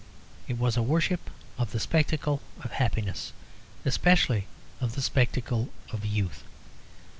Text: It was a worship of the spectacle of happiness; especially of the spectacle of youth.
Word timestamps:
It 0.47 0.57
was 0.57 0.77
a 0.77 0.81
worship 0.81 1.29
of 1.59 1.73
the 1.73 1.79
spectacle 1.79 2.41
of 2.63 2.71
happiness; 2.71 3.33
especially 3.85 4.47
of 4.79 4.95
the 4.95 5.01
spectacle 5.03 5.69
of 5.93 6.03
youth. 6.03 6.41